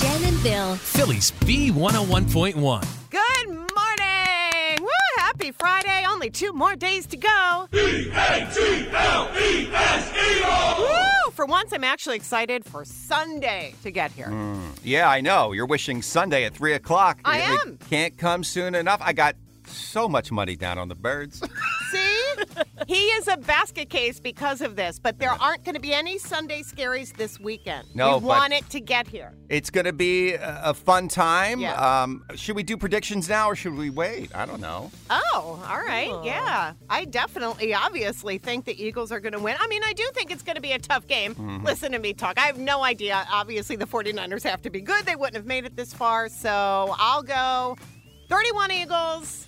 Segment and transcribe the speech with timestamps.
[0.00, 0.74] Jen and Bill.
[0.76, 2.86] Philly's B101.1.
[3.10, 4.78] Good morning!
[4.80, 4.88] Woo!
[5.18, 6.04] Happy Friday.
[6.08, 7.68] Only two more days to go.
[7.72, 8.10] Woo!
[11.32, 14.28] For once, I'm actually excited for Sunday to get here.
[14.30, 14.70] Hmm.
[14.82, 15.52] Yeah, I know.
[15.52, 17.18] You're wishing Sunday at 3 o'clock.
[17.24, 17.78] I It- it am.
[17.90, 19.00] can't come soon enough.
[19.02, 21.40] I got so much money down on the birds.
[21.92, 22.03] See?
[22.86, 26.18] He is a basket case because of this, but there aren't going to be any
[26.18, 27.86] Sunday scaries this weekend.
[27.94, 29.32] No, we but- want it to get here.
[29.48, 31.60] it's going to be a, a fun time.
[31.60, 32.02] Yeah.
[32.02, 34.34] Um, should we do predictions now or should we wait?
[34.34, 34.90] I don't know.
[35.10, 36.12] Oh, all right.
[36.24, 36.72] Yeah.
[36.88, 39.56] I definitely, obviously, think the Eagles are going to win.
[39.58, 41.34] I mean, I do think it's going to be a tough game.
[41.34, 41.64] Mm-hmm.
[41.64, 42.38] Listen to me talk.
[42.38, 43.26] I have no idea.
[43.30, 45.04] Obviously, the 49ers have to be good.
[45.06, 46.28] They wouldn't have made it this far.
[46.28, 47.76] So I'll go
[48.28, 49.46] 31 Eagles,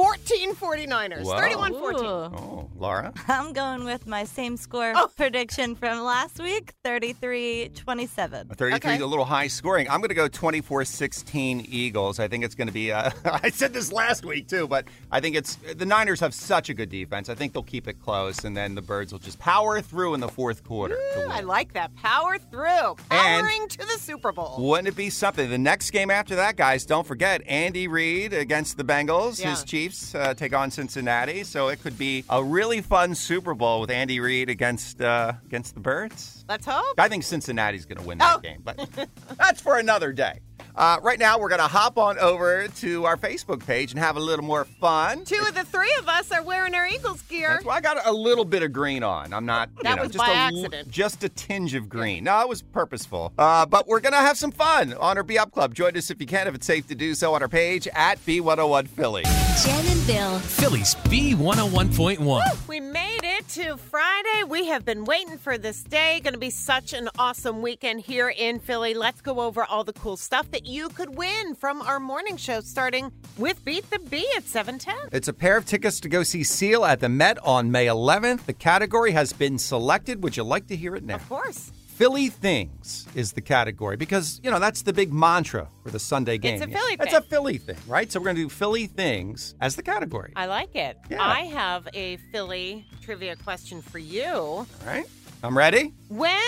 [0.00, 1.24] 14 49ers.
[1.24, 1.38] Wow.
[1.38, 2.04] 31 14.
[2.06, 3.12] Oh, Laura?
[3.28, 5.08] I'm going with my same score Oh.
[5.14, 8.48] prediction from last week 33 27.
[8.48, 8.94] 33 Okay.
[8.96, 9.86] is a little high scoring.
[9.90, 12.18] I'm going to go 24 16 Eagles.
[12.18, 15.20] I think it's going to be, uh, I said this last week too, but I
[15.20, 17.28] think it's, the Niners have such a good defense.
[17.28, 20.20] I think they'll keep it close, and then the Birds will just power through in
[20.20, 20.96] the fourth quarter.
[21.12, 21.30] to win.
[21.30, 21.94] I like that.
[21.96, 22.96] Power through.
[23.10, 24.56] Powering to the Super Bowl.
[24.58, 25.50] Wouldn't it be something?
[25.50, 29.38] The next game after that, guys, don't forget Andy Reid against the Bengals.
[29.38, 29.50] Yeah.
[29.50, 33.80] His Chiefs uh, take on Cincinnati, so it could be a really fun Super Bowl
[33.80, 36.44] with Andy Reid against uh, against the Birds.
[36.48, 36.98] Let's hope.
[36.98, 38.40] I think Cincinnati's going to win that Oh.
[38.40, 38.88] game, but
[39.38, 40.40] that's for another day.
[40.76, 44.16] Uh, right now, we're going to hop on over to our Facebook page and have
[44.16, 45.24] a little more fun.
[45.24, 47.48] Two of the three of us are wearing our Eagles gear.
[47.50, 49.32] That's why I got a little bit of green on.
[49.32, 50.90] I'm not, you That know, was just by a, l- accident.
[50.90, 52.24] just a tinge of green.
[52.24, 53.32] No, it was purposeful.
[53.38, 55.74] Uh, but we're gonna have some fun on our Be Up Club.
[55.74, 58.18] Join us if you can, if it's safe to do so, on our page at
[58.24, 59.22] B101 Philly.
[59.64, 60.38] Jen and Bill.
[60.38, 62.68] Philly's B101.1.
[62.68, 64.44] We made it to Friday.
[64.48, 66.20] We have been waiting for this day.
[66.20, 68.94] Going to be such an awesome weekend here in Philly.
[68.94, 72.60] Let's go over all the cool stuff that you could win from our morning show,
[72.60, 75.10] starting with Beat the Bee at 710.
[75.12, 78.46] It's a pair of tickets to go see Seal at the Met on May 11th.
[78.46, 80.22] The category has been selected.
[80.22, 81.16] Would you like to hear it now?
[81.16, 81.72] Of course.
[82.00, 86.38] Philly things is the category because, you know, that's the big mantra for the Sunday
[86.38, 86.54] game.
[86.54, 87.14] It's a Philly It's thing.
[87.14, 88.10] It's a Philly thing, right?
[88.10, 90.32] So we're going to do Philly things as the category.
[90.34, 90.96] I like it.
[91.10, 91.22] Yeah.
[91.22, 94.24] I have a Philly trivia question for you.
[94.24, 95.04] All right?
[95.42, 95.92] I'm ready.
[96.08, 96.40] When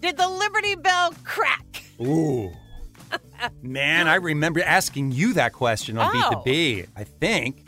[0.00, 1.84] did the Liberty Bell crack?
[2.00, 2.50] Ooh.
[3.62, 6.42] Man, I remember asking you that question on Beat the Oh.
[6.42, 6.86] Bee.
[6.96, 7.63] I think.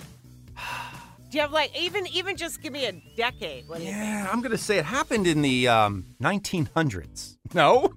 [1.37, 3.69] Do you have like even even just give me a decade?
[3.69, 4.03] What do you think?
[4.03, 7.37] Yeah, I'm to say it happened in the um, 1900s.
[7.53, 7.93] No?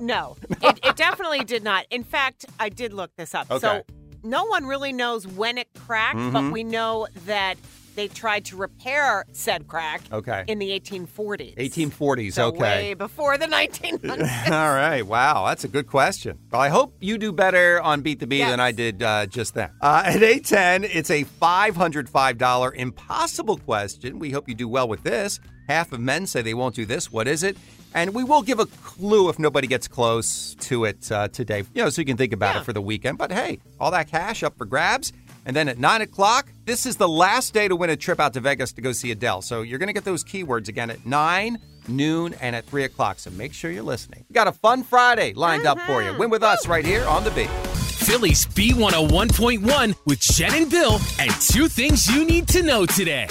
[0.00, 1.86] No, it, it definitely did not.
[1.90, 3.48] In fact, I did look this up.
[3.48, 3.60] Okay.
[3.60, 3.82] So
[4.24, 6.32] no one really knows when it cracked, Mm-hmm.
[6.32, 7.58] but we know that
[7.98, 10.44] they tried to repair said crack Okay.
[10.46, 11.56] in the 1840s.
[11.56, 12.58] 1840s, So okay.
[12.60, 14.46] way before the 1900s.
[14.50, 15.02] All right.
[15.02, 15.46] Wow.
[15.48, 16.38] That's a good question.
[16.52, 19.54] Well, I hope you do better on Beat the Bee than I did uh, just
[19.54, 19.70] then.
[19.80, 24.18] Uh, at 810, it's a $505 impossible question.
[24.18, 25.40] We hope you do well with this.
[25.68, 27.10] Half of men say they won't do this.
[27.12, 27.56] What is it?
[27.94, 31.82] And we will give a clue if nobody gets close to it uh, today, you
[31.82, 32.60] know, so you can think about Yeah.
[32.60, 33.18] it for the weekend.
[33.18, 35.12] But hey, all that cash up for grabs.
[35.48, 38.34] And then at 9 o'clock, this is the last day to win a trip out
[38.34, 39.40] to Vegas to go see Adele.
[39.40, 41.58] So you're going to get those keywords again at 9,
[41.88, 43.18] noon, and at 3 o'clock.
[43.18, 44.26] So make sure you're listening.
[44.28, 46.10] We got a fun Friday lined up for you.
[46.10, 46.18] Uh-huh.
[46.18, 47.48] Win with us right here on the beat.
[47.48, 53.26] Philly's B101.1 with Jen and Bill and two things you need to know today.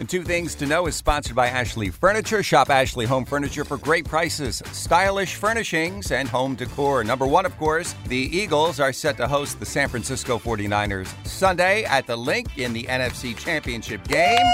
[0.00, 2.42] And two things to know is sponsored by Ashley Furniture.
[2.42, 7.04] Shop Ashley Home Furniture for great prices, stylish furnishings, and home decor.
[7.04, 11.84] Number one, of course, the Eagles are set to host the San Francisco 49ers Sunday
[11.84, 14.44] at the Linc in the NFC Championship game.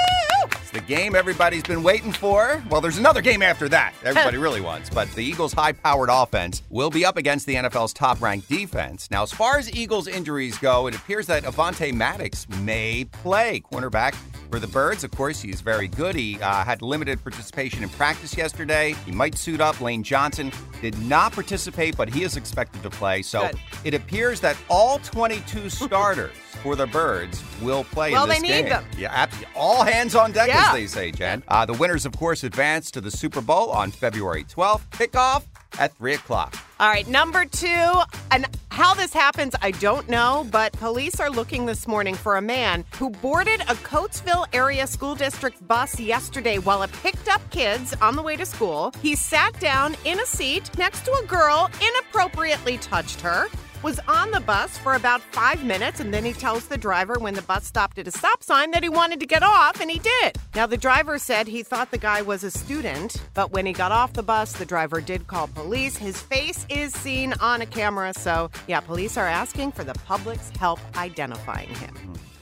[0.70, 2.62] It's the game everybody's been waiting for.
[2.70, 3.94] Well, there's another game after that.
[4.04, 4.90] Everybody really wants.
[4.90, 9.10] But the Eagles' high powered offense will be up against the NFL's top ranked defense.
[9.10, 14.14] Now, as far as Eagles injuries go, it appears that Avonte Maddox may play cornerback
[14.50, 15.04] for the Birds.
[15.04, 16.14] Of course, he's very good.
[16.14, 18.94] He uh, had limited participation in practice yesterday.
[19.06, 19.80] He might suit up.
[19.80, 20.52] Lane Johnson
[20.82, 23.22] did not participate, but he is expected to play.
[23.22, 23.56] So Good.
[23.84, 26.32] it appears that all 22 starters
[26.62, 28.68] for the Birds will play Well, in this they need game.
[28.68, 28.84] them.
[28.98, 29.52] Yeah, absolutely.
[29.56, 30.66] All hands on deck, Yeah.
[30.68, 31.42] as they say, Jen.
[31.48, 34.88] Uh, the winners, of course, advance to the Super Bowl on February 12th.
[34.90, 35.44] Kickoff
[35.78, 36.56] at 3 o'clock.
[36.78, 37.92] All right, number two,
[38.30, 42.42] and how this happens, I don't know, but police are looking this morning for a
[42.42, 47.94] man who boarded a Coatesville area school district bus yesterday while it picked up kids
[48.00, 48.94] on the way to school.
[49.02, 53.46] He sat down in a seat next to a girl, inappropriately touched her.
[53.82, 57.32] Was on the bus for about five minutes, and then he tells the driver when
[57.32, 59.98] the bus stopped at a stop sign that he wanted to get off, and he
[59.98, 60.36] did.
[60.54, 63.90] Now, the driver said he thought the guy was a student, but when he got
[63.90, 65.96] off the bus, the driver did call police.
[65.96, 70.50] His face is seen on a camera, so yeah, police are asking for the public's
[70.58, 71.94] help identifying him.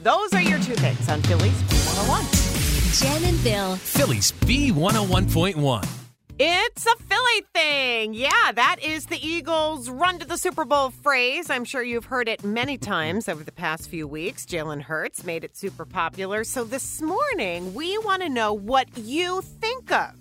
[0.02, 3.00] Those are your two things on Philly's B101.
[3.00, 3.76] Jen and Bill.
[3.76, 6.07] Philly's B101.1.
[6.40, 8.14] It's a Philly thing.
[8.14, 11.50] Yeah, that is the Eagles' run to the Super Bowl phrase.
[11.50, 14.46] I'm sure you've heard it many times over the past few weeks.
[14.46, 16.44] Jalen Hurts made it super popular.
[16.44, 20.12] So this morning, we want to know what you think of,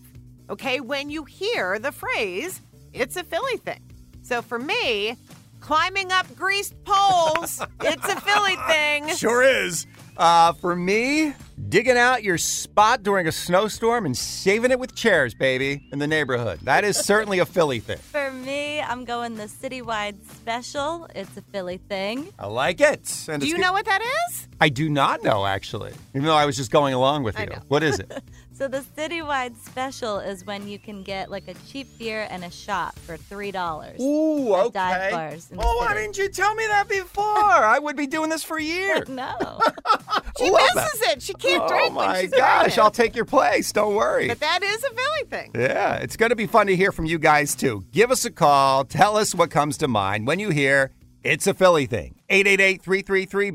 [0.49, 3.83] okay, when you hear the phrase, it's a Philly thing.
[4.23, 5.17] So for me,
[5.59, 9.15] climbing up greased poles, it's a Philly thing.
[9.15, 9.85] Sure is.
[10.17, 11.31] Uh, for me,
[11.69, 16.07] digging out your spot during a snowstorm and saving it with chairs, baby, in the
[16.07, 16.59] neighborhood.
[16.63, 17.97] That is certainly a Philly thing.
[18.11, 21.07] For me, I'm going the citywide special.
[21.13, 22.29] It's a Philly thing.
[22.39, 23.25] I like it.
[23.29, 24.47] And Do you good- know what that is?
[24.59, 27.49] I do not know, actually, even though I was just going along with I you.
[27.51, 27.59] know.
[27.67, 28.11] What is it?
[28.57, 32.50] So the citywide special is when you can get like a cheap beer and a
[32.50, 34.01] shot for three dollars.
[34.01, 34.71] Ooh, okay.
[34.74, 37.24] dive bars oh, why didn't you tell me that before?
[37.24, 39.07] I would be doing this for years.
[39.18, 39.59] No.
[40.38, 41.18] She Love misses that.
[41.18, 41.21] it.
[41.24, 43.71] She can't oh drink Oh my gosh, I'll take your place.
[43.71, 44.27] Don't worry.
[44.27, 45.51] But that is a Philly thing.
[45.56, 47.83] Yeah, it's going to be fun to hear from you guys too.
[47.92, 48.86] Give us a call.
[48.86, 50.92] Tell us what comes to mind when you hear
[51.24, 52.19] it's a Philly thing.
[52.30, 53.51] 888 333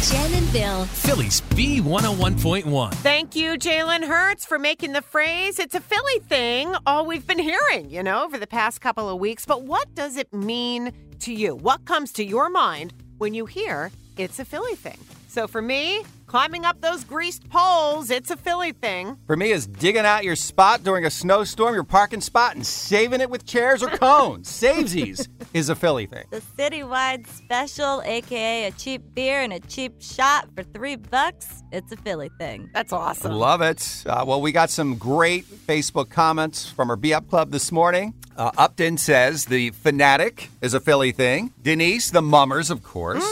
[0.00, 0.06] B101.
[0.06, 0.10] 888 333 B101.
[0.10, 0.84] Jen and Bill.
[0.86, 2.94] Philly's B101.1.
[2.94, 5.58] Thank you, Jalen Hurts, for making the phrase.
[5.58, 9.18] It's a Philly thing, all we've been hearing, you know, over the past couple of
[9.20, 9.44] weeks.
[9.44, 11.54] But what does it mean to you?
[11.54, 14.98] What comes to your mind when you hear it's a Philly thing?
[15.28, 19.18] So for me, climbing up those greased poles, it's a Philly thing.
[19.26, 23.20] For me, is digging out your spot during a snowstorm, your parking spot, and saving
[23.20, 24.48] it with chairs or cones.
[24.48, 26.26] Savesies is a Philly thing.
[26.30, 31.64] the citywide special, aka a cheap beer and a cheap shot for three bucks.
[31.72, 32.70] It's a Philly thing.
[32.72, 33.32] That's awesome.
[33.32, 34.04] Love it.
[34.06, 38.14] Uh, well, we got some great Facebook comments from our Be Up Club this morning.
[38.36, 41.52] Uh, Upton says the fanatic is a Philly thing.
[41.60, 43.24] Denise, the mummers, of course.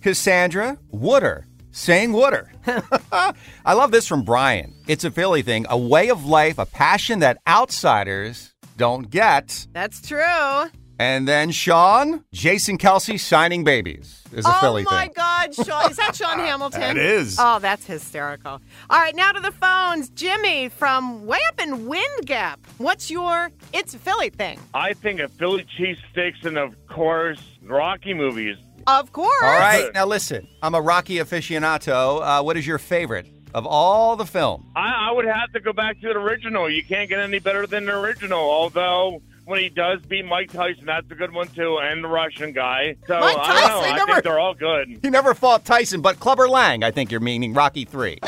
[0.00, 2.52] Cassandra, Wooder, saying water.
[2.66, 4.74] I love this from Brian.
[4.86, 9.66] It's a Philly thing, a way of life, a passion that outsiders don't get.
[9.72, 10.70] That's true.
[10.98, 14.92] And then Sean, Jason Kelce signing babies is a oh Philly thing.
[14.92, 15.08] Oh my.
[15.08, 15.90] God, Sean.
[15.90, 16.80] Is that Sean Hamilton?
[16.80, 17.36] That is.
[17.40, 18.60] Oh, that's hysterical.
[18.88, 20.10] All right, now to the phones.
[20.10, 22.60] Jimmy from way up in Wind Gap.
[22.78, 24.60] What's your It's a Philly thing?
[24.74, 28.58] I think of Philly cheesesteaks and, of course, Rocky movies.
[28.86, 29.30] Of course.
[29.42, 30.46] All right, now listen.
[30.62, 32.20] I'm a Rocky aficionado.
[32.22, 34.66] Uh, what is your favorite of all the film?
[34.76, 36.68] I, I would have to go back to the original.
[36.70, 40.86] You can't get any better than the original, although when he does beat Mike Tyson,
[40.86, 42.96] that's a good one, too, and the Russian guy.
[43.06, 43.88] So, Mike I don't know.
[43.88, 44.98] I never- think they're all good.
[45.02, 46.82] He never fought Tyson, but Clubber Lang.
[46.84, 48.18] I think you're meaning Rocky Three.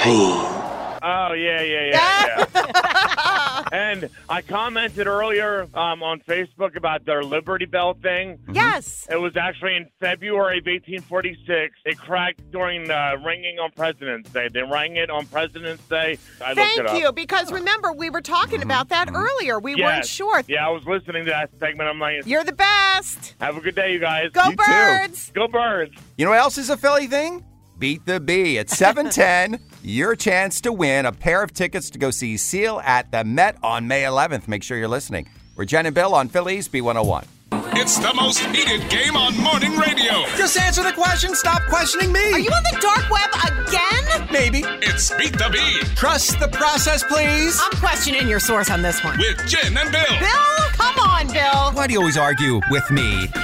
[1.06, 3.33] Oh, yeah, yeah, yeah, yeah.
[3.74, 8.38] And I commented earlier um, on Facebook about their Liberty Bell thing.
[8.38, 8.54] Mm-hmm.
[8.54, 9.08] Yes.
[9.10, 11.74] It was actually in February of 1846.
[11.84, 14.46] It cracked during the ringing on President's Day.
[14.46, 16.18] They rang it on President's Day.
[16.40, 17.00] I looked it Thank up.
[17.00, 18.70] you, because remember, we were talking mm-hmm.
[18.70, 19.16] about that mm-hmm.
[19.16, 19.58] earlier.
[19.58, 20.08] We weren't Yes.
[20.08, 20.44] sure.
[20.46, 21.88] Yeah, I was listening to that segment.
[21.88, 23.34] I'm like, You're the best.
[23.40, 24.30] have a good day, you guys.
[24.30, 24.56] Go You too.
[24.56, 25.32] birds.
[25.34, 25.96] Go birds.
[26.16, 27.44] You know what else is a Philly thing?
[27.78, 28.56] Beat the Bee.
[28.58, 33.10] At 710, your chance to win a pair of tickets to go see Seal at
[33.10, 34.48] the Met on May 11th.
[34.48, 35.28] Make sure you're listening.
[35.56, 37.24] We're Jen and Bill on Philly's B101.
[37.72, 40.24] It's the most heated game on morning radio.
[40.36, 41.34] Just answer the question.
[41.34, 42.32] Stop questioning me.
[42.32, 43.30] Are you on the dark web
[43.68, 44.28] again?
[44.32, 44.62] Maybe.
[44.86, 47.58] It's Beat the Bee Trust the process, please.
[47.62, 49.18] I'm questioning your source on this one.
[49.18, 50.04] with Jen and Bill.
[50.18, 51.72] Bill, come on, Bill.
[51.72, 53.28] Why do you always argue with me?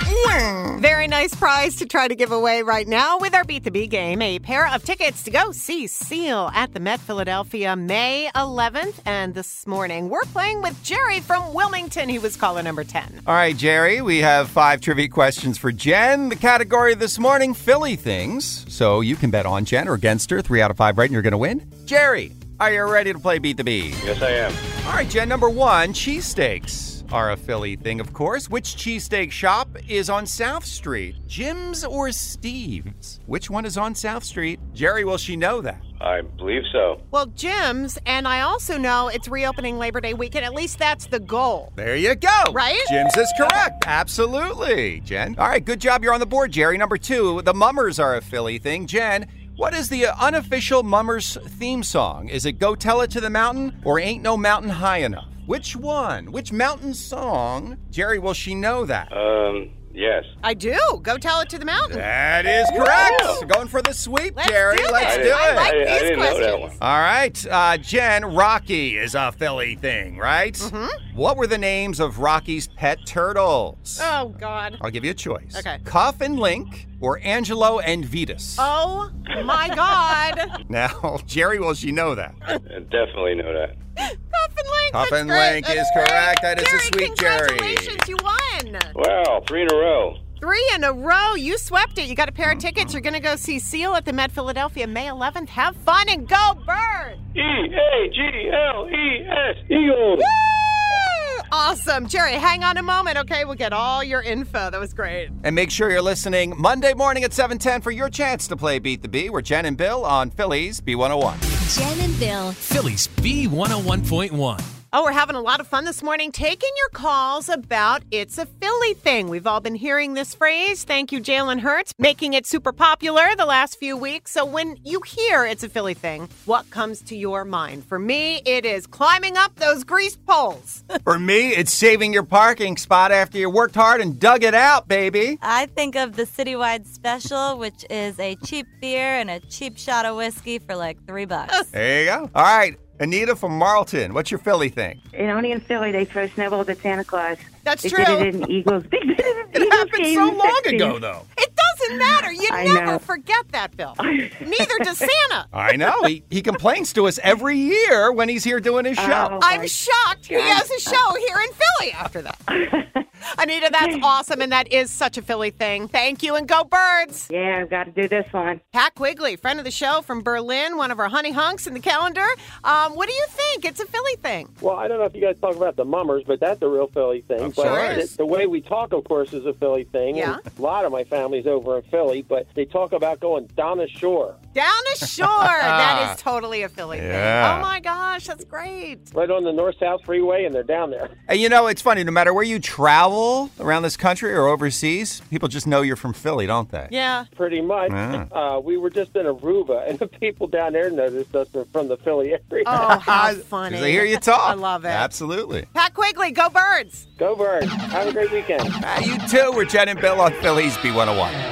[0.81, 3.87] Very nice prize to try to give away right now with our Beat the Bee
[3.87, 4.23] game.
[4.23, 9.01] A pair of tickets to go see Seal at the Met Philadelphia May 11th.
[9.05, 12.09] And this morning, we're playing with Jerry from Wilmington.
[12.09, 13.23] He was caller number 10.
[13.27, 16.29] All right, Jerry, we have five trivia questions for Jen.
[16.29, 18.65] The category this morning, Philly things.
[18.69, 20.43] So you can bet on Jen or against her.
[20.43, 21.71] Three out of five right, and you're going to win.
[21.85, 23.95] Jerry, are you ready to play Beat the Bee?
[24.05, 24.87] Yes, I am.
[24.87, 28.49] All right, Jen, number one, cheesesteaks are a Philly thing, of course.
[28.49, 31.17] Which cheesesteak shop is on South Street?
[31.27, 33.21] Jim's or Steve's?
[33.27, 34.61] Which one is on South Street?
[34.73, 35.81] Jerry, will she know that?
[36.01, 37.03] I believe so.
[37.11, 40.45] Well, Jim's, and I also know it's reopening Labor Day weekend.
[40.45, 41.73] At least that's the goal.
[41.77, 42.53] There you go.
[42.53, 42.81] Right?
[42.89, 43.85] Jim's is correct.
[43.87, 45.37] Absolutely, Jen.
[45.39, 46.03] All right, good job.
[46.03, 46.79] You're on the board, Jerry.
[46.79, 48.87] Number two, the Mummers are a Philly thing.
[48.87, 49.27] Jen,
[49.57, 52.29] what is the uh, unofficial Mummers theme song?
[52.31, 55.30] Is it Go Tell It to the Mountain or Ain't No Mountain High Enough?
[55.47, 56.31] Which one?
[56.33, 57.77] Which mountain song?
[57.91, 59.13] Jerry, will she know that?
[59.13, 60.25] Um, yes.
[60.45, 60.79] I do.
[61.03, 61.99] Go tell it to the mountain.
[61.99, 63.49] That is correct.
[63.53, 64.77] Going for the sweep, Let's Jerry.
[64.77, 65.23] do Let's it.
[65.25, 65.57] do I it.
[65.57, 66.81] like I- I these didn't know that questions.
[66.81, 66.89] one.
[66.89, 70.55] All right, uh, Jen, Rocky is a Philly thing, right?
[70.55, 71.17] Mm-hmm.
[71.17, 73.99] What were the names of Rocky's pet turtles?
[74.01, 74.79] Oh, God.
[74.81, 75.57] I'll give you a choice.
[75.59, 75.79] Okay.
[75.85, 78.57] Cuff and Link or Angelo and Vetus?
[78.59, 79.11] Oh,
[79.45, 80.65] my God.
[80.69, 82.35] Now, Jerry, will she know that?
[82.47, 83.75] I definitely know that.
[84.01, 84.93] Cuff and Link.
[84.93, 85.53] Cuff that's and great.
[85.53, 86.09] Link is great.
[86.09, 86.43] correct.
[86.43, 87.49] That is a Jerry, sweet Jerry.
[87.49, 88.79] Congratulations, you won.
[88.95, 90.17] Wow, three in a row.
[90.41, 91.35] Three in a row.
[91.35, 92.07] You swept it.
[92.09, 92.95] You got a pair of tickets.
[92.95, 95.49] You're going to go see Seal at the Met Philadelphia May 11th.
[95.51, 97.21] Have fun and go Birds.
[97.37, 100.19] E A G L E S Eagles.
[100.19, 101.43] Woo!
[101.53, 102.07] Awesome.
[102.07, 103.45] Jerry, hang on a moment, okay?
[103.45, 104.71] We'll get all your info.
[104.71, 105.29] That was great.
[105.45, 109.03] And make sure you're listening Monday morning at 710 for your chance to play Beat
[109.03, 109.29] the Bee.
[109.31, 111.50] We're Jen and Bill on Philly's B101.
[111.71, 112.53] Jen and Bill.
[112.53, 114.80] Philly's B101.1.
[114.93, 118.47] Oh, we're having a lot of fun this morning taking your calls about It's a
[118.47, 119.29] Philly thing.
[119.29, 120.83] We've all been hearing this phrase.
[120.83, 124.33] Thank you, Jalen Hurts, making it super popular the last few weeks.
[124.33, 127.85] So when you hear It's a Philly thing, what comes to your mind?
[127.85, 130.83] For me, it is climbing up those greased poles.
[131.05, 134.89] For me, it's saving your parking spot after you worked hard and dug it out,
[134.89, 135.39] baby.
[135.41, 140.05] I think of the citywide special, which is a cheap beer and a cheap shot
[140.05, 141.71] of whiskey for like three bucks.
[141.71, 142.31] There you go.
[142.35, 145.01] All right, Anita from Marlton, what's your Philly thing?
[145.15, 147.39] And only in Philly they throw snowballs at Santa Claus.
[147.65, 148.05] That's they true.
[148.05, 148.85] did it in Eagles.
[148.91, 150.75] They did it in It Eagles happened games so long 60s.
[150.75, 151.23] ago, though.
[151.39, 152.33] It doesn't matter.
[152.33, 152.99] You I never know.
[152.99, 153.95] forget that, Bill.
[154.01, 155.47] Neither does Santa.
[155.53, 156.05] I know.
[156.05, 159.29] He, he complains to us every year when he's here doing his show.
[159.33, 162.37] Oh, I'm my shocked he has a show here in Philly after that.
[163.39, 165.89] Anita, that's awesome, and that is such a Philly thing.
[165.89, 167.29] Thank you, and go birds.
[167.31, 168.63] Yeah, I've got to do this one.
[168.73, 171.81] Pat Quigley, friend of the show from Berlin, one of our honey hunks in the
[171.81, 172.27] calendar.
[172.65, 173.67] Um, what do you think?
[173.67, 174.49] It's a Philly thing.
[174.63, 176.87] Well, I don't know if you guys talk about the mummers, but that's a real
[176.89, 177.41] Philly thing.
[177.51, 178.11] Of but course.
[178.13, 180.17] the, the way we talk, of course, is a Philly thing.
[180.17, 180.39] Yeah.
[180.45, 183.79] And a lot of my family's over in Philly, but they talk about going down
[183.79, 185.27] the shore, Down the shore.
[185.29, 187.55] that is totally a Philly Yeah.
[187.57, 187.65] thing.
[187.65, 188.99] Oh my gosh, that's great.
[189.15, 191.09] right on the north-south freeway, and they're down there.
[191.29, 195.23] And you know, it's funny, no matter where you travel around this country or overseas,
[195.31, 196.89] people just know you're from Philly, don't they?
[196.91, 197.25] Yeah.
[197.37, 197.91] Pretty much.
[197.91, 198.27] Yeah.
[198.41, 201.89] Uh, we were just in Aruba, and the people down there noticed us were from
[201.89, 202.65] the Philly area.
[202.67, 203.79] Oh, how 'Cause funny.
[203.79, 204.41] they hear you talk.
[204.51, 204.89] I love it.
[204.89, 205.67] Absolutely.
[205.75, 207.07] Pat Quigley, go birds.
[207.19, 207.67] Go Birds!
[207.67, 208.63] Have a great weekend.
[208.83, 209.53] Ah, you too.
[209.55, 211.50] We're Jen and Bill on Philly's B101.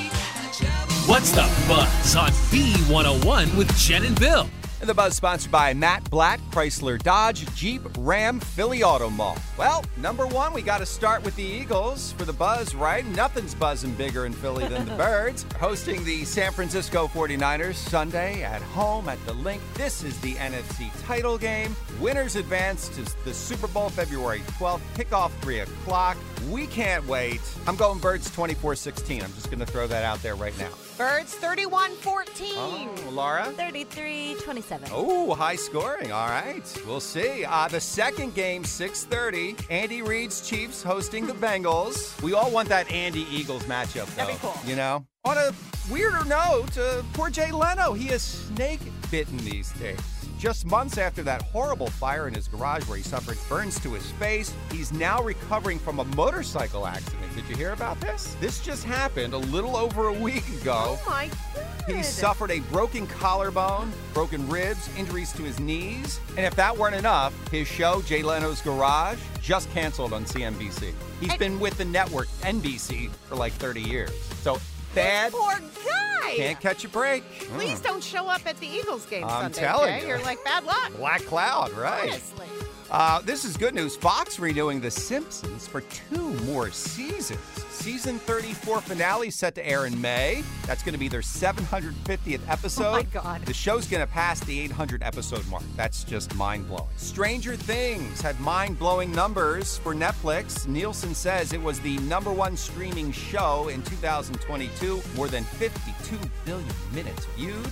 [1.08, 4.46] What's the buzz on B101 with Jen and Bill?
[4.82, 9.38] And the buzz sponsored by Matt Blatt, Chrysler Dodge, Jeep, Ram, Philly Auto Mall.
[9.56, 13.06] Well, number one, we got to start with the Eagles for the buzz, right?
[13.06, 15.46] Nothing's buzzing bigger in Philly than the Birds.
[15.58, 19.62] Hosting the San Francisco 49ers Sunday at home at the Linc.
[19.74, 21.74] This is the NFC title game.
[22.00, 24.82] Winners advance to the Super Bowl February 12th.
[24.94, 26.18] Kickoff 3 o'clock.
[26.50, 27.40] We can't wait.
[27.66, 29.22] I'm going Birds 24 16.
[29.22, 30.68] I'm just going to throw that out there right now.
[30.98, 32.54] Birds 31 14.
[32.56, 33.44] Oh, Laura?
[33.44, 34.88] 33 27.
[34.92, 36.10] Oh, high scoring.
[36.10, 36.82] All right.
[36.84, 37.44] We'll see.
[37.44, 39.64] Uh, the second game, 6.30.
[39.70, 42.20] Andy Reid's Chiefs hosting the Bengals.
[42.20, 44.26] We all want that Andy Eagles matchup, though.
[44.26, 44.58] That'd be cool.
[44.66, 45.06] You know?
[45.24, 45.52] On a
[45.88, 50.17] weirder note, uh, poor Jay Leno, he is snake bitten these days.
[50.38, 54.09] Just months after that horrible fire in his garage where he suffered burns to his
[54.12, 57.35] face, he's now recovering from a motorcycle accident.
[57.35, 58.37] Did you hear about this?
[58.40, 60.97] This just happened a little over a week ago.
[60.97, 61.97] Oh my God.
[61.97, 66.95] He suffered a broken collarbone, broken ribs, injuries to his knees, and if that weren't
[66.95, 70.95] enough, his show, Jay Leno's Garage, just canceled on CNBC.
[71.21, 74.12] He's been with the network NBC for like 30 years.
[74.42, 74.61] So
[74.95, 75.97] bad, Poor guy.
[76.37, 77.23] Can't catch a break.
[77.56, 77.85] Please hmm.
[77.85, 79.61] don't show up at the Eagles game I'm Sunday.
[79.61, 80.02] telling Jay.
[80.02, 80.08] you.
[80.08, 80.92] You're like bad luck.
[80.97, 82.11] Black cloud, right?
[82.11, 82.47] Honestly.
[82.90, 83.97] Uh, this is good news.
[83.97, 87.40] Fox renewing The Simpsons for two more seasons.
[87.71, 90.42] Season 34 finale set to air in May.
[90.66, 92.88] That's going to be their 750th episode.
[92.88, 93.42] Oh my God.
[93.45, 95.62] The show's going to pass the 800 episode mark.
[95.76, 96.88] That's just mind blowing.
[96.97, 100.66] Stranger Things had mind blowing numbers for Netflix.
[100.66, 106.75] Nielsen says it was the number one streaming show in 2022, more than 52 billion
[106.92, 107.71] minutes viewed.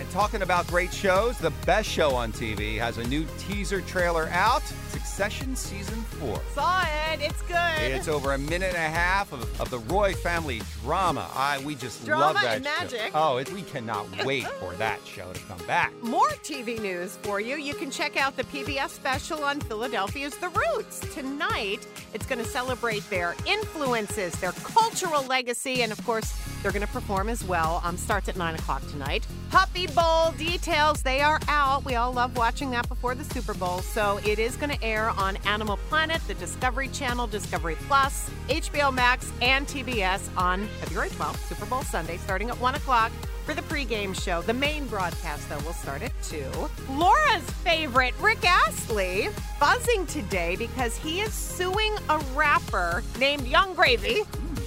[0.00, 4.28] And talking about great shows, the best show on TV has a new teaser trailer
[4.30, 6.40] out Succession Season 4.
[6.54, 7.20] Saw it.
[7.20, 7.82] It's good.
[7.82, 11.28] It's over a minute and a half of, of the Roy family drama.
[11.34, 12.80] I we just Drama love that and show.
[12.80, 13.10] magic.
[13.14, 15.92] Oh, it, we cannot wait for that show to come back.
[16.02, 17.56] More TV news for you.
[17.56, 21.00] You can check out the PBS special on Philadelphia's The Roots.
[21.14, 26.86] Tonight, it's going to celebrate their influences, their cultural legacy, and of course, they're going
[26.86, 27.80] to perform as well.
[27.84, 29.26] Um, starts at 9 o'clock tonight.
[29.50, 31.84] Puppy Bowl details, they are out.
[31.84, 33.80] We all love watching that before the Super Bowl.
[33.80, 38.92] So it is going to air on Animal Planet, the Discovery Channel, Discovery Plus, HBO
[38.92, 43.12] Max, and TBS on February 12th, Super Bowl Sunday, starting at 1 o'clock
[43.44, 44.42] for the pregame show.
[44.42, 46.44] The main broadcast, though, will start at 2.
[46.90, 54.22] Laura's favorite, Rick Astley, buzzing today because he is suing a rapper named Yung Gravy.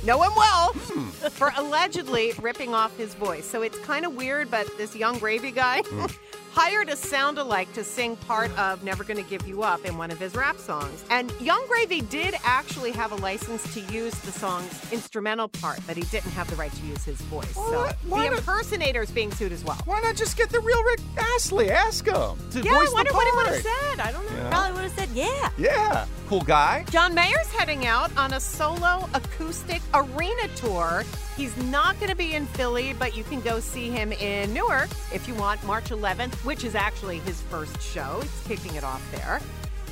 [0.05, 1.10] Know him well hmm.
[1.29, 3.45] for allegedly ripping off his voice.
[3.45, 6.05] So it's kind of weird, but this Yung Gravy guy hmm.
[6.51, 10.12] hired a sound alike to sing part of Never Gonna Give You Up in one
[10.12, 11.05] of his rap songs.
[11.10, 15.95] And Yung Gravy did actually have a license to use the song's instrumental part, but
[15.95, 17.53] he didn't have the right to use his voice.
[17.55, 17.95] So What?
[18.05, 19.77] Why the not- impersonator is being sued as well.
[19.86, 21.72] Why not just get the real Rick Astley?
[21.72, 22.13] Ask him
[22.51, 23.55] to Yeah, I voice the wonder what he would part.
[23.55, 24.00] have said.
[24.01, 24.38] I don't know.
[24.38, 24.50] Yeah.
[24.50, 25.50] Probably would have said yeah.
[25.57, 26.84] Yeah, cool guy.
[26.90, 31.04] John Mayer's heading out on a solo acoustic arena tour.
[31.38, 34.89] He's not going to be in Philly, but you can go see him in Newark
[35.13, 38.19] if you want, March 11th, which is actually his first show.
[38.22, 39.41] He's kicking it off there.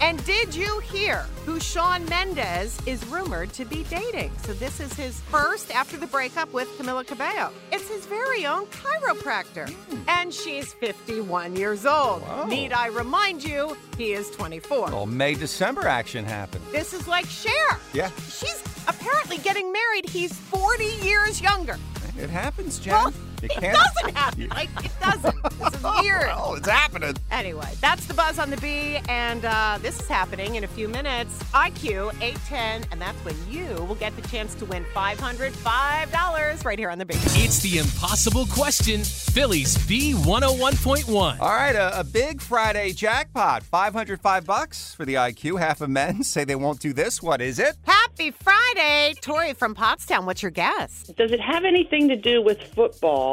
[0.02, 4.32] And did you hear who Shawn Mendes is rumored to be dating?
[4.40, 7.52] So this is his first after the breakup with Camila Cabello.
[7.72, 9.70] It's his very own chiropractor.
[9.70, 9.98] Hmm.
[10.08, 12.24] And she's 51 years old.
[12.24, 12.46] Wow.
[12.46, 14.88] Need I remind you, he is 24.
[14.88, 16.66] Well, May December action happened.
[16.72, 17.80] This is like Cher.
[17.94, 18.10] Yeah.
[18.28, 20.10] She's apparently getting married.
[20.10, 21.78] He's 40 years younger.
[22.18, 22.94] It happens, Jen.
[22.94, 23.78] Well, you it can't.
[23.78, 24.48] doesn't happen.
[24.50, 25.44] Like, it doesn't.
[25.44, 26.30] This is weird.
[26.34, 27.16] Oh, it's happening.
[27.32, 30.88] Anyway, that's the buzz on the B, and uh, this is happening in a few
[30.88, 31.42] minutes.
[31.54, 36.90] IQ 810, and that's when you will get the chance to win $505 right here
[36.90, 37.14] on the B.
[37.18, 41.40] It's the impossible question, Philly's B101.1.
[41.40, 43.64] All right, a, a big Friday jackpot.
[43.64, 45.60] 505 bucks for the IQ.
[45.60, 47.22] Half of men say they won't do this.
[47.22, 47.76] What is it?
[47.86, 50.26] Happy Friday, Tori from Pottstown.
[50.26, 51.04] What's your guess?
[51.18, 53.31] Does it have anything to do with football?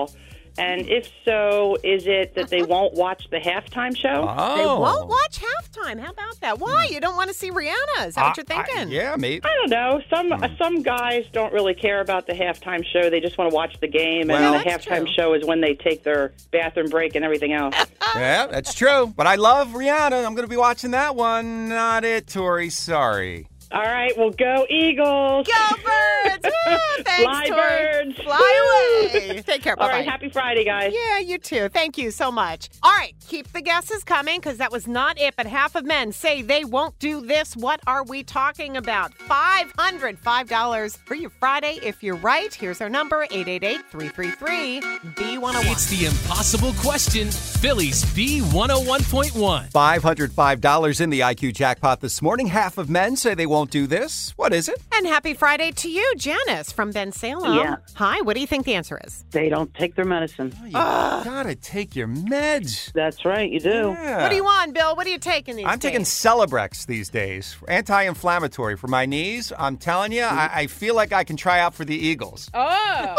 [0.61, 4.27] And if so, is it that they won't watch the halftime show?
[4.29, 4.57] Oh.
[4.57, 6.01] They won't watch halftime.
[6.01, 6.59] How about that?
[6.59, 6.87] Why?
[6.91, 8.09] You don't want to see Rihanna?
[8.09, 8.89] Is that what you're I- I- thinking?
[8.93, 9.45] yeah, maybe.
[9.45, 10.03] I don't know.
[10.11, 13.09] Some uh, some guys don't really care about the halftime show.
[13.09, 15.15] They just want to watch the game, Well- and the That's halftime true.
[15.17, 17.77] show is when they take their bathroom break and everything else.
[18.17, 19.13] Yeah, that's true.
[19.15, 20.25] But I love Rihanna.
[20.25, 21.69] I'm going to be watching that one.
[21.69, 22.71] Not it, Tori.
[22.71, 23.47] Sorry.
[23.71, 25.47] All right, well, go Eagles!
[25.47, 26.45] Go birds!
[26.67, 26.77] Woo!
[27.05, 27.59] Thanks, Fly Tori.
[27.59, 28.19] birds!
[28.23, 29.43] Fly away.
[29.43, 29.79] Take care.
[29.79, 29.99] All Bye-bye.
[29.99, 30.95] right, happy Friday, guys.
[30.97, 31.69] Yeah, you too.
[31.69, 32.71] Thank you so much.
[32.83, 35.35] All right, keep the guesses coming because that was not it.
[35.37, 37.55] But half of men say they won't do this.
[37.57, 39.13] What are we talking about?
[39.19, 41.79] $505 for your Friday.
[41.83, 44.81] If you're right, here's our number 888 333
[45.13, 45.73] B101.
[45.73, 49.71] It's the impossible question, Philly's B101.1.
[49.73, 52.47] $505 in the IQ jackpot this morning.
[52.47, 54.33] Half of men say they won't do this.
[54.37, 54.81] What is it?
[54.93, 57.57] And happy Friday to you, Janice from Bensalem.
[57.57, 57.77] Yeah.
[57.95, 59.25] Hi, what do you think the answer is?
[59.31, 60.55] They don't take their medicine.
[60.65, 62.93] You gotta take your meds.
[62.93, 63.69] That's right, you do.
[63.99, 64.23] Yeah.
[64.23, 64.97] What do you want, Bill?
[64.97, 66.03] What are you taking these I'm taking?
[66.03, 69.53] Celebrex these days, anti-inflammatory for my knees.
[69.59, 72.51] I'm telling you, I, I feel like I can try out for the Eagles.
[72.55, 73.17] Oh.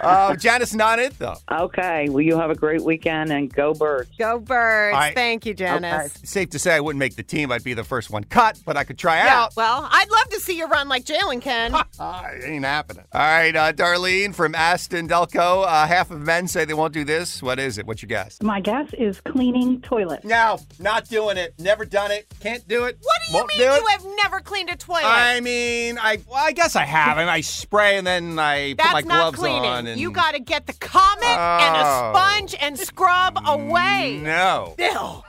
[0.00, 1.36] Uh, Janice, not it though.
[1.50, 4.10] Okay, well, you have a great weekend and go birds.
[4.18, 4.96] Go birds.
[4.96, 6.14] I- Thank you, Janice.
[6.24, 7.50] Safe to say I wouldn't make the team.
[7.52, 9.56] I'd be the first one cut, but I could try Yeah, out.
[9.56, 11.74] well, I'd love to see you run like Jalen can.
[11.98, 13.04] It ain't happening.
[13.12, 15.64] All right, uh, Darlene from Aston Delco.
[15.66, 17.42] Uh, half of men say they won't do this.
[17.42, 17.86] What is it?
[17.86, 18.40] What's your guess?
[18.42, 20.24] My guess is cleaning toilets.
[20.24, 21.54] No, not doing it.
[21.58, 22.26] Never done it.
[22.40, 22.98] Can't do it.
[23.00, 23.80] What do you Won't mean do it.
[23.80, 25.04] you have never cleaned a toilet?
[25.04, 28.78] I mean, I well, I guess I have, and I spray and then I put
[28.78, 29.64] That's my not gloves cleaning.
[29.64, 29.86] on.
[29.86, 32.12] And You got to get the comet and a Oh.
[32.14, 34.20] sponge and scrub away.
[34.22, 35.22] no, Ew.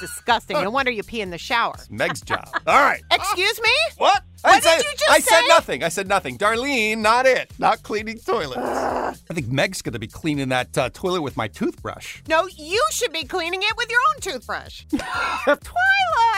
[0.00, 0.60] Disgusting.
[0.60, 1.74] No wonder you pee in the shower.
[1.90, 2.48] Meg's job.
[2.66, 3.02] All right.
[3.10, 3.70] Excuse me?
[3.98, 4.22] What?
[4.42, 5.82] What I did said, you just I said nothing.
[5.82, 6.38] I said nothing.
[6.38, 7.50] Darlene, not it.
[7.58, 8.58] Not cleaning toilets.
[8.58, 12.20] I think Meg's going to be cleaning that uh, toilet with my toothbrush.
[12.28, 14.84] No, you should be cleaning it with your own toothbrush.
[14.92, 15.54] Twyla,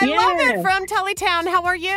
[0.01, 1.47] I love it from Tullytown.
[1.47, 1.89] How are you?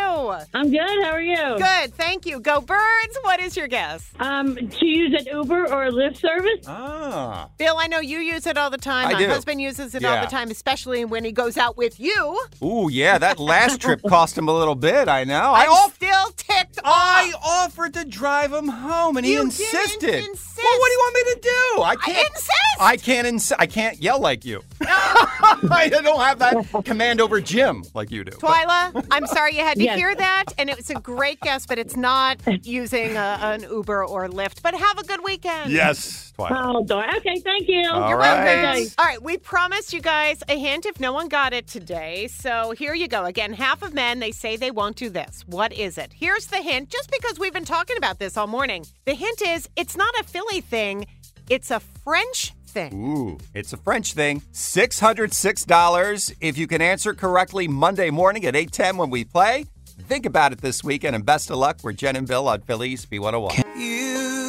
[0.54, 0.80] I'm good.
[1.04, 1.36] How are you?
[1.58, 2.40] Good, thank you.
[2.40, 3.18] Go Birds.
[3.22, 4.10] What is your guess?
[4.18, 6.64] Um, to use an Uber or a Lyft service?
[6.66, 7.48] Ah.
[7.58, 9.08] Bill, I know you use it all the time.
[9.08, 9.28] I My do.
[9.28, 12.40] husband uses it all the time, especially when he goes out with you.
[12.62, 15.08] Ooh, yeah, that last trip cost him a little bit.
[15.08, 15.52] I know.
[15.52, 20.00] I I'm off- still ticked I offered to drive him home, and he insisted.
[20.00, 20.56] didn't insist.
[20.58, 21.82] Well, what do you want me to do?
[21.82, 22.50] I can't insist.
[22.80, 23.26] I can't.
[23.26, 24.62] Ins- I can't yell like you.
[24.82, 28.32] I don't have that command over Jim like you do.
[28.32, 29.98] Twyla, I'm sorry you had to Yes.
[29.98, 34.04] hear that, and it was a great guess, but it's not using a, an Uber
[34.04, 34.62] or Lyft.
[34.62, 35.70] But have a good weekend.
[35.70, 36.64] Yes, Twilight.
[36.64, 37.16] Oh, darn.
[37.16, 37.88] Okay, thank you.
[37.90, 38.44] All You're right.
[38.44, 38.92] welcome.
[38.98, 42.28] All right, we promised you guys a hint if no one got it today.
[42.28, 43.24] So here you go.
[43.24, 45.44] Again, half of men, they say they won't do this.
[45.46, 46.12] What is it?
[46.14, 48.86] Here's the hint, just because we've been talking about this all morning.
[49.04, 51.06] The hint is it's not a Philly thing,
[51.50, 52.94] it's a French thing.
[52.94, 54.40] Ooh, it's a French thing.
[54.52, 59.66] $606 if you can answer correctly Monday morning at 8:10 when we play.
[60.08, 61.78] Think about it this weekend and best of luck.
[61.82, 64.41] We're Jen and Bill on Philly's B101.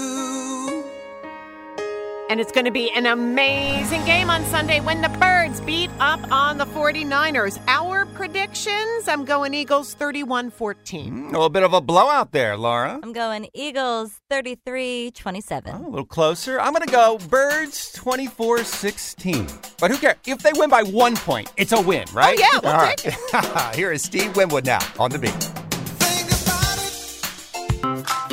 [2.29, 6.19] And it's going to be an amazing game on Sunday when the Birds beat up
[6.31, 7.61] on the 49ers.
[7.67, 11.11] Our predictions I'm going Eagles 31 14.
[11.11, 12.99] Hmm, a little bit of a blowout there, Laura.
[13.03, 15.75] I'm going Eagles 33 27.
[15.75, 16.59] A little closer.
[16.59, 19.47] I'm going to go Birds 24 16.
[19.79, 20.15] But who cares?
[20.25, 22.39] If they win by one point, it's a win, right?
[22.39, 23.75] Oh, yeah, we'll All take right.
[23.75, 25.62] Here is Steve Winwood now on the beat.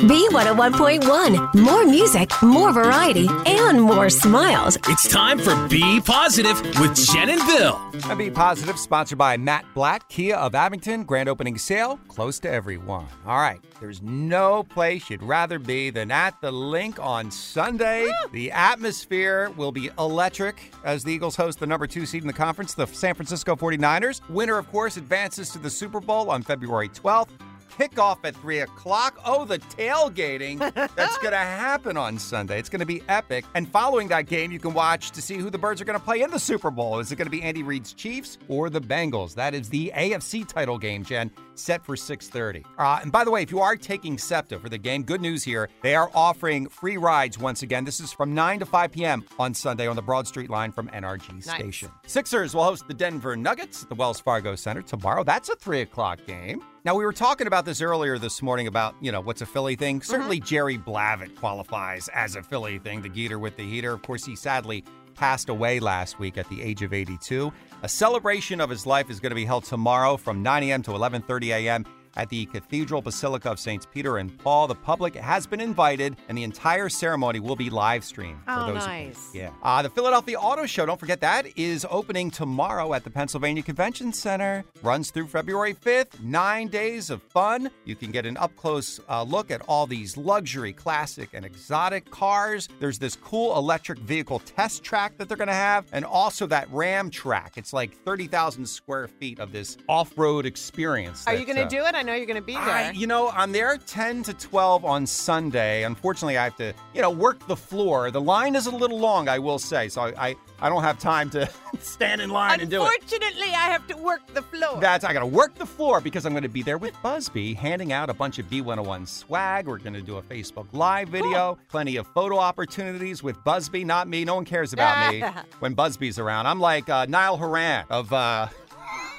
[0.01, 1.53] B101.1.
[1.53, 4.75] More music, more variety, and more smiles.
[4.87, 7.79] It's time for Be Positive with Jen and Bill.
[8.09, 11.03] And Be Positive, sponsored by Matt Blatt, Kia of Abington.
[11.03, 13.05] Grand opening sale, close to everyone.
[13.27, 18.11] All right, there's no place you'd rather be than at the Linc on Sunday.
[18.31, 22.33] The atmosphere will be electric as the Eagles host the number two seed in the
[22.33, 24.27] conference, the San Francisco 49ers.
[24.31, 27.29] Winner, of course, advances to the Super Bowl on February 12th.
[27.77, 29.19] Kickoff at 3 o'clock.
[29.25, 30.59] Oh, the tailgating
[30.95, 32.59] that's going to happen on Sunday.
[32.59, 33.45] It's going to be epic.
[33.55, 36.03] And following that game, you can watch to see who the Birds are going to
[36.03, 36.99] play in the Super Bowl.
[36.99, 39.33] Is it going to be Andy Reid's Chiefs or the Bengals?
[39.35, 42.63] That is the AFC title game, Jen, set for 6.30.
[42.77, 45.43] Uh, and by the way, if you are taking SEPTA for the game, good news
[45.43, 45.69] here.
[45.81, 47.85] They are offering free rides once again.
[47.85, 49.23] This is from 9 to 5 p.m.
[49.39, 51.49] on Sunday on the Broad Street line from NRG Nice.
[51.49, 51.91] Station.
[52.05, 55.23] Sixers will host the Denver Nuggets at the Wells Fargo Center tomorrow.
[55.23, 56.61] That's a 3 o'clock game.
[56.83, 59.75] Now, we were talking about this earlier this morning about, you know, what's a Philly
[59.75, 59.99] thing.
[59.99, 60.09] Mm-hmm.
[60.09, 63.93] Certainly, Jerry Blavat qualifies as a Philly thing, the Geator with the heater.
[63.93, 67.53] Of course, he sadly passed away last week at the age of 82.
[67.83, 70.81] A celebration of his life is going to be held tomorrow from 9 a.m.
[70.81, 71.85] to 11:30 a.m.
[72.15, 74.67] at the Cathedral Basilica of Saints Peter and Paul.
[74.67, 78.39] The public has been invited, and the entire ceremony will be live streamed.
[78.45, 79.29] for Oh, those who- nice.
[79.33, 79.51] yeah.
[79.63, 84.11] Uh, the Philadelphia Auto Show, don't forget that, is opening tomorrow at the Pennsylvania Convention
[84.13, 84.63] Center.
[84.81, 86.19] Runs through February 5th.
[86.21, 87.69] Nine days of fun.
[87.85, 92.09] You can get an up close uh, look at all these luxury, classic, and exotic
[92.11, 92.67] cars.
[92.79, 96.69] There's this cool electric vehicle test track that they're going to have, and also that
[96.71, 97.53] Ram track.
[97.57, 101.25] It's like 30,000 square feet of this off road experience.
[101.27, 101.95] Are that, you going to uh, do it?
[102.01, 102.63] I know you're going to be there.
[102.63, 105.83] I, you know, I'm there 10 to 12 on Sunday.
[105.83, 108.09] Unfortunately, I have to, you know, work the floor.
[108.09, 110.97] The line is a little long, I will say, so I, I, I don't have
[110.97, 111.47] time to
[111.79, 112.91] stand in line and do it.
[113.03, 114.81] Unfortunately, I have to work the floor.
[114.81, 117.53] That's I got to work the floor because I'm going to be there with Busby,
[117.53, 119.67] handing out a bunch of B101 swag.
[119.67, 123.83] We're going to do a Facebook Live video, plenty of photo opportunities with Busby.
[123.83, 124.25] Not me.
[124.25, 125.21] No one cares about me
[125.59, 126.47] when Busby's around.
[126.47, 128.11] I'm like uh, Niall Horan of.
[128.11, 128.47] Uh,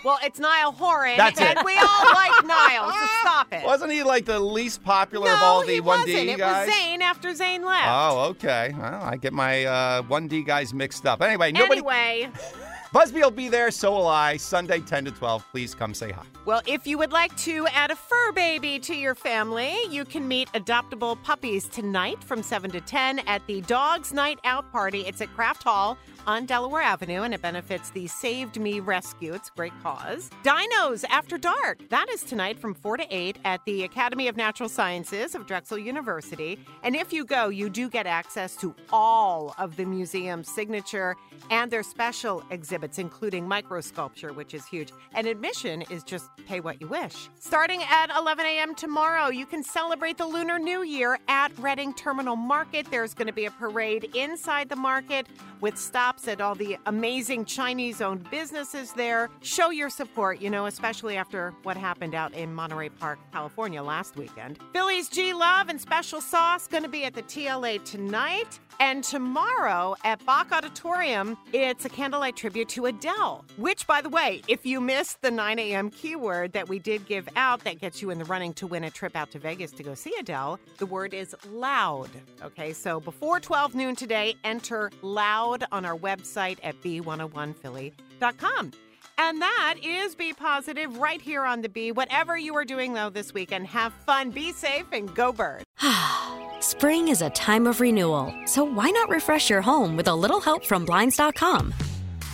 [0.04, 1.56] well, it's Niall Horan, That's it.
[1.56, 3.64] and we all like Niall, so stop it.
[3.64, 6.38] Wasn't he like the least popular no, of all the he 1D wasn't.
[6.38, 6.68] guys?
[6.68, 7.88] It was Zayn after Zayn left.
[7.88, 8.74] Oh, okay.
[8.76, 11.22] Well, I get my uh, 1D guys mixed up.
[11.22, 11.80] Anyway, nobody.
[11.80, 12.30] Anyway,
[12.92, 14.36] Busby will be there, so will I.
[14.36, 15.46] Sunday, 10 to 12.
[15.50, 16.24] Please come say hi.
[16.44, 20.28] well, if you would like to add a fur baby to your family, you can
[20.28, 25.06] meet adoptable puppies tonight from 7 to 10 at the Dogs Night Out Party.
[25.06, 29.32] It's at Craft Hall on Delaware Avenue, and it benefits the Saved Me Rescue.
[29.32, 30.30] It's a great cause.
[30.44, 31.88] Dinos After Dark.
[31.88, 35.78] That is tonight from 4 to 8 at the Academy of Natural Sciences of Drexel
[35.78, 36.58] University.
[36.82, 41.16] And if you go, you do get access to all of the museum's signature
[41.50, 44.92] and their special exhibits, including microsculpture, which is huge.
[45.14, 47.28] And admission is just pay what you wish.
[47.40, 48.74] Starting at 11 a.m.
[48.74, 52.86] tomorrow, you can celebrate the Lunar New Year at Reading Terminal Market.
[52.90, 55.26] There's going to be a parade inside the market
[55.60, 59.30] with stops at all the amazing Chinese owned businesses there.
[59.40, 64.16] Show your support, you know, especially after what happened out in Monterey Park, California last
[64.16, 64.58] weekend.
[64.72, 68.60] Philly's G Love and Special Sauce going to be at the TLA tonight.
[68.80, 73.44] And tomorrow at Bach Auditorium, it's a candlelight tribute to Adele.
[73.56, 75.90] Which, by the way, if you missed the 9 a.m.
[75.90, 78.90] keyword that we did give out that gets you in the running to win a
[78.90, 82.10] trip out to Vegas to go see Adele, the word is loud.
[82.42, 88.72] Okay, so before 12 noon today, enter loud on our website at b101philly.com.
[89.18, 91.92] And that is Be Positive right here on the B.
[91.92, 95.64] Whatever you are doing, though, this weekend, have fun, be safe, and go bird.
[96.60, 100.40] Spring is a time of renewal, so why not refresh your home with a little
[100.40, 101.74] help from Blinds.com?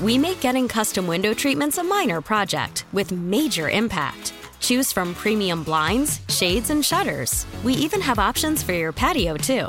[0.00, 4.32] We make getting custom window treatments a minor project with major impact.
[4.60, 7.46] Choose from premium blinds, shades, and shutters.
[7.64, 9.68] We even have options for your patio, too.